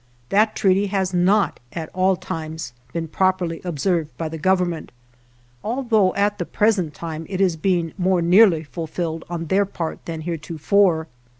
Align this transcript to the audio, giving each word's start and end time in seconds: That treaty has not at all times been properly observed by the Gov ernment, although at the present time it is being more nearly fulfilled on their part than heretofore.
That 0.29 0.55
treaty 0.55 0.87
has 0.87 1.13
not 1.13 1.59
at 1.73 1.89
all 1.89 2.15
times 2.15 2.73
been 2.91 3.07
properly 3.07 3.61
observed 3.63 4.09
by 4.17 4.29
the 4.29 4.39
Gov 4.39 4.57
ernment, 4.57 4.89
although 5.63 6.11
at 6.15 6.39
the 6.39 6.45
present 6.47 6.95
time 6.95 7.27
it 7.29 7.39
is 7.39 7.55
being 7.55 7.93
more 7.99 8.19
nearly 8.23 8.63
fulfilled 8.63 9.23
on 9.29 9.45
their 9.45 9.67
part 9.67 10.03
than 10.05 10.21
heretofore. 10.21 11.05